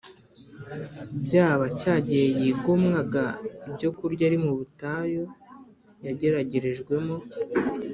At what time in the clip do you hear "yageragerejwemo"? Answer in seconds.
6.05-7.17